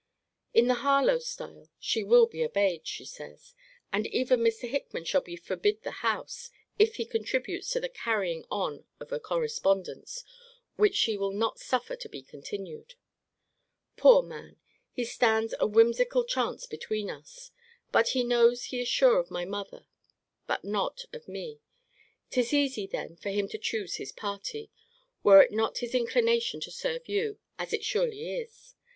[0.51, 3.53] In the Harlowe style, She will be obeyed, she says:
[3.93, 4.67] and even Mr.
[4.67, 9.19] Hickman shall be forbid the house, if he contributes to the carrying on of a
[9.19, 10.23] correspondence
[10.75, 12.95] which she will not suffer to be continued.
[13.95, 14.57] Poor man!
[14.91, 17.51] He stands a whimsical chance between us.
[17.91, 19.85] But he knows he is sure of my mother;
[20.47, 21.59] but not of me.
[22.31, 24.71] 'Tis easy then for him to choose his party,
[25.21, 28.73] were it not his inclination to serve you, as it surely is.